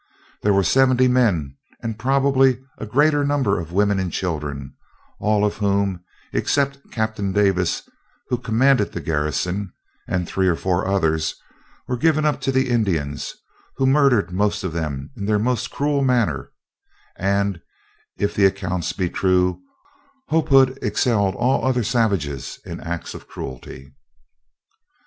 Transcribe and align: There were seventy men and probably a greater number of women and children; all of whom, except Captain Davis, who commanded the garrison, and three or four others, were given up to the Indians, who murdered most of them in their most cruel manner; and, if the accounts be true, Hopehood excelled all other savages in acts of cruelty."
There 0.41 0.51
were 0.51 0.63
seventy 0.63 1.07
men 1.07 1.57
and 1.83 1.99
probably 1.99 2.59
a 2.79 2.87
greater 2.87 3.23
number 3.23 3.59
of 3.59 3.71
women 3.71 3.99
and 3.99 4.11
children; 4.11 4.73
all 5.19 5.45
of 5.45 5.57
whom, 5.57 6.03
except 6.33 6.79
Captain 6.89 7.31
Davis, 7.31 7.83
who 8.29 8.39
commanded 8.39 8.91
the 8.93 8.99
garrison, 8.99 9.71
and 10.07 10.27
three 10.27 10.47
or 10.47 10.55
four 10.55 10.87
others, 10.87 11.35
were 11.87 11.97
given 11.97 12.25
up 12.25 12.41
to 12.41 12.51
the 12.51 12.67
Indians, 12.71 13.35
who 13.77 13.85
murdered 13.85 14.31
most 14.33 14.63
of 14.63 14.73
them 14.73 15.11
in 15.15 15.25
their 15.27 15.37
most 15.37 15.69
cruel 15.69 16.03
manner; 16.03 16.51
and, 17.15 17.61
if 18.17 18.33
the 18.33 18.47
accounts 18.47 18.93
be 18.93 19.07
true, 19.07 19.61
Hopehood 20.29 20.79
excelled 20.81 21.35
all 21.35 21.63
other 21.63 21.83
savages 21.83 22.59
in 22.65 22.79
acts 22.79 23.13
of 23.13 23.27
cruelty." 23.27 23.93